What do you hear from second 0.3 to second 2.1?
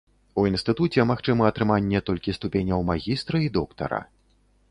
У інстытуце магчыма атрыманне